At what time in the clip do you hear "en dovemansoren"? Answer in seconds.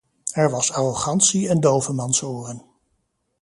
1.49-2.63